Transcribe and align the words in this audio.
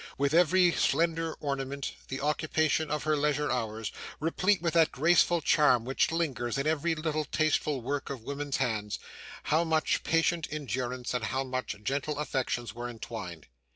With 0.17 0.33
every 0.33 0.71
slender 0.71 1.33
ornament, 1.35 1.93
the 2.07 2.21
occupation 2.21 2.89
of 2.89 3.03
her 3.03 3.15
leisure 3.15 3.51
hours, 3.51 3.91
replete 4.19 4.59
with 4.59 4.73
that 4.73 4.91
graceful 4.91 5.41
charm 5.41 5.85
which 5.85 6.11
lingers 6.11 6.57
in 6.57 6.65
every 6.65 6.95
little 6.95 7.23
tasteful 7.23 7.81
work 7.81 8.09
of 8.09 8.23
woman's 8.23 8.57
hands, 8.57 8.97
how 9.43 9.63
much 9.63 10.01
patient 10.03 10.47
endurance 10.49 11.13
and 11.13 11.25
how 11.25 11.43
many 11.43 11.83
gentle 11.83 12.17
affections 12.17 12.73
were 12.73 12.89
entwined! 12.89 13.45